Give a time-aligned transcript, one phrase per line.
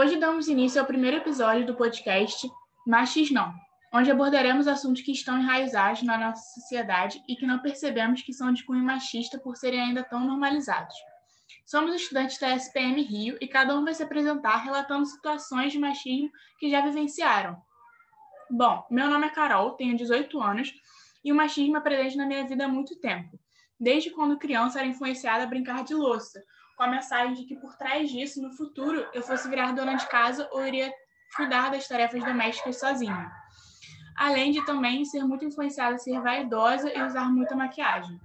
[0.00, 2.50] Hoje damos início ao primeiro episódio do podcast
[2.86, 3.52] Machis Não,
[3.92, 8.50] onde abordaremos assuntos que estão enraizados na nossa sociedade e que não percebemos que são
[8.50, 10.94] de cunho machista por serem ainda tão normalizados.
[11.66, 16.30] Somos estudantes da SPM Rio e cada um vai se apresentar relatando situações de machismo
[16.58, 17.60] que já vivenciaram.
[18.50, 20.72] Bom, meu nome é Carol, tenho 18 anos
[21.22, 23.38] e o machismo é presente na minha vida há muito tempo.
[23.78, 26.42] Desde quando criança era influenciada a brincar de louça,
[26.80, 30.08] com a mensagem de que por trás disso, no futuro, eu fosse virar dona de
[30.08, 30.90] casa ou iria
[31.36, 33.30] cuidar das tarefas domésticas sozinha.
[34.16, 38.18] Além de também ser muito influenciada a ser vaidosa e usar muita maquiagem.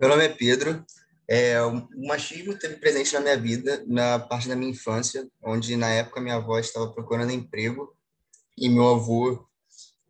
[0.00, 0.84] Meu nome é Pedro.
[1.26, 5.88] É, o machismo teve presente na minha vida na parte da minha infância, onde na
[5.88, 7.92] época minha avó estava procurando emprego
[8.56, 9.48] e meu avô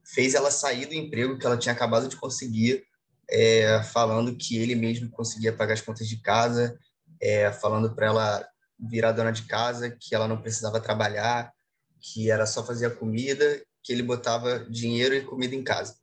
[0.05, 2.85] fez ela sair do emprego que ela tinha acabado de conseguir,
[3.31, 6.79] é, falando que ele mesmo conseguia pagar as contas de casa,
[7.25, 11.51] é, falando para ela virar dona de casa, que ela não precisava trabalhar,
[11.99, 15.97] que era só fazer a comida, que ele botava dinheiro e comida em casa.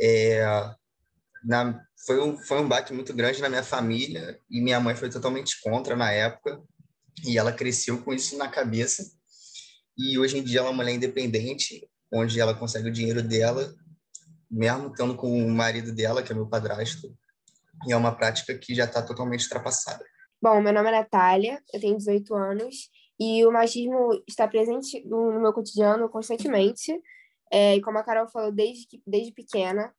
[0.00, 0.42] É,
[1.44, 5.10] na, foi, um, foi um baque muito grande na minha família e minha mãe foi
[5.10, 6.60] totalmente contra na época
[7.24, 9.04] e ela cresceu com isso na cabeça
[9.96, 13.74] e hoje em dia ela é uma mulher independente, onde ela consegue o dinheiro dela,
[14.50, 17.14] mesmo estando com o marido dela, que é meu padrasto,
[17.86, 20.04] e é uma prática que já está totalmente ultrapassada.
[20.42, 25.40] Bom, meu nome é Natália, eu tenho 18 anos e o machismo está presente no
[25.40, 27.00] meu cotidiano constantemente.
[27.48, 29.94] É, como a Carol falou, desde, desde pequena.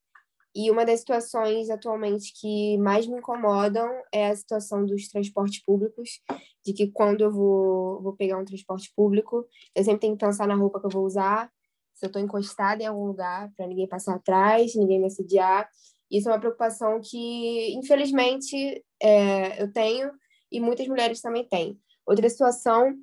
[0.54, 6.20] E uma das situações atualmente que mais me incomodam é a situação dos transportes públicos,
[6.66, 10.46] de que quando eu vou, vou pegar um transporte público, eu sempre tenho que pensar
[10.46, 11.50] na roupa que eu vou usar,
[11.94, 15.70] se eu estou encostada em algum lugar, para ninguém passar atrás, ninguém me assediar.
[16.12, 20.12] Isso é uma preocupação que, infelizmente, é, eu tenho
[20.54, 21.80] e muitas mulheres também têm.
[22.06, 22.96] Outra situação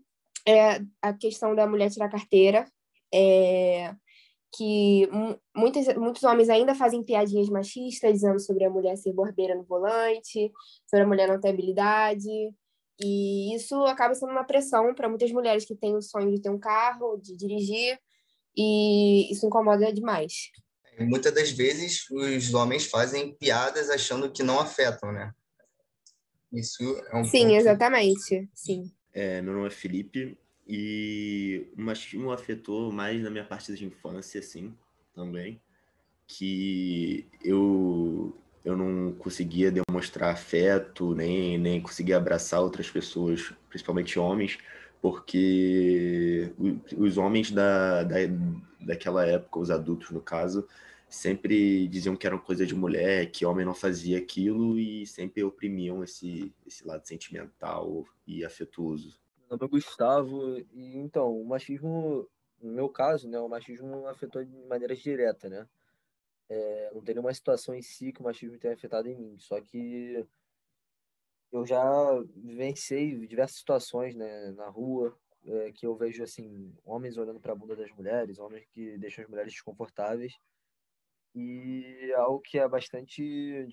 [0.47, 2.67] é a questão da mulher tirar carteira,
[3.13, 3.95] é,
[4.57, 5.09] que
[5.55, 10.51] muitos, muitos homens ainda fazem piadinhas machistas, dizendo sobre a mulher ser borbeira no volante,
[10.89, 12.29] sobre a mulher não ter habilidade,
[13.03, 16.51] e isso acaba sendo uma pressão para muitas mulheres que têm o sonho de ter
[16.51, 17.99] um carro, de dirigir,
[18.57, 20.51] e isso incomoda demais.
[20.99, 25.33] Muitas das vezes os homens fazem piadas achando que não afetam, né?
[26.53, 27.55] Isso é um Sim, ponto...
[27.55, 28.49] exatamente.
[28.55, 28.91] Sim.
[29.13, 34.41] É, meu nome é Felipe e o machismo afetou mais na minha parte de infância,
[34.41, 34.75] assim,
[35.15, 35.61] também,
[36.27, 44.59] que eu eu não conseguia demonstrar afeto, nem, nem conseguia abraçar outras pessoas, principalmente homens,
[45.01, 46.53] porque
[46.97, 48.17] os homens da, da,
[48.81, 50.67] daquela época, os adultos no caso,
[51.09, 56.05] sempre diziam que eram coisa de mulher, que homem não fazia aquilo e sempre oprimiam
[56.05, 59.19] esse, esse lado sentimental e afetuoso.
[59.49, 62.29] Meu nome é Gustavo e então, o machismo,
[62.61, 65.67] no meu caso, né, o machismo afetou de maneira direta, né?
[66.49, 69.61] É, não tem nenhuma situação em si que o machismo tenha afetado em mim, só
[69.61, 70.27] que
[71.53, 71.83] eu já
[72.37, 77.57] vivenciei diversas situações né, na rua é, que eu vejo assim homens olhando para a
[77.57, 80.35] bunda das mulheres, homens que deixam as mulheres desconfortáveis
[81.35, 83.67] e algo que é bastante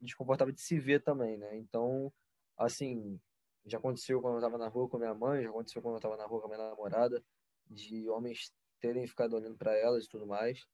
[0.00, 1.56] desconfortável de se ver também, né?
[1.56, 2.12] Então,
[2.56, 3.18] assim,
[3.64, 6.16] já aconteceu quando eu estava na rua com minha mãe, já aconteceu quando eu estava
[6.16, 7.22] na rua com a minha namorada,
[7.68, 10.64] de homens terem ficado olhando para elas e tudo mais.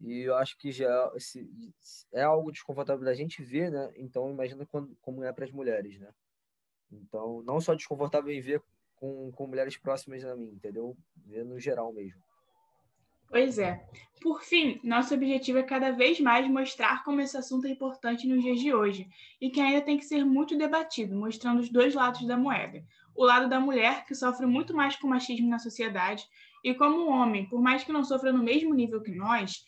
[0.00, 1.48] E eu acho que já se,
[2.12, 3.92] é algo desconfortável da gente ver, né?
[3.96, 6.08] Então, imagina quando, como é para as mulheres, né?
[6.90, 8.62] Então, não só desconfortável em ver
[8.96, 10.96] com, com mulheres próximas a mim, entendeu?
[11.26, 12.20] Ver no geral mesmo.
[13.28, 13.86] Pois é.
[14.20, 18.42] Por fim, nosso objetivo é cada vez mais mostrar como esse assunto é importante nos
[18.42, 19.08] dias de hoje
[19.40, 22.82] e que ainda tem que ser muito debatido, mostrando os dois lados da moeda.
[23.14, 26.24] O lado da mulher, que sofre muito mais com machismo na sociedade,
[26.64, 29.64] e como o homem, por mais que não sofra no mesmo nível que nós,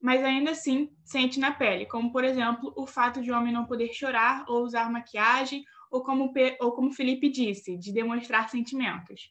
[0.00, 3.64] mas ainda assim sente na pele, como por exemplo o fato de o homem não
[3.64, 9.30] poder chorar ou usar maquiagem, ou como, ou como Felipe disse, de demonstrar sentimentos.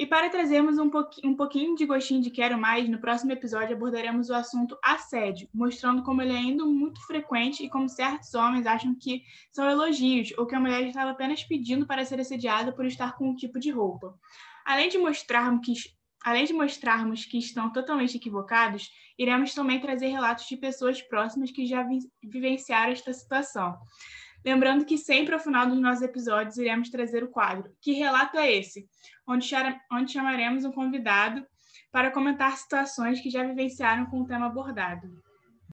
[0.00, 0.90] E para trazermos um,
[1.24, 6.02] um pouquinho de gostinho de quero mais, no próximo episódio abordaremos o assunto assédio, mostrando
[6.02, 10.46] como ele é ainda muito frequente e como certos homens acham que são elogios ou
[10.46, 13.70] que a mulher estava apenas pedindo para ser assediada por estar com um tipo de
[13.70, 14.18] roupa.
[14.64, 15.74] Além de mostrarmos que
[16.24, 21.66] Além de mostrarmos que estão totalmente equivocados, iremos também trazer relatos de pessoas próximas que
[21.66, 23.78] já vi vivenciaram esta situação.
[24.44, 28.52] Lembrando que sempre ao final dos nossos episódios iremos trazer o quadro Que Relato é
[28.52, 28.88] Esse?
[29.26, 29.50] Onde,
[29.92, 31.46] onde chamaremos um convidado
[31.92, 35.29] para comentar situações que já vivenciaram com o tema abordado.